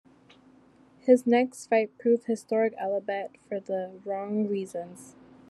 [1.01, 5.15] His next fight proved historic, albeit for the wrong reasons.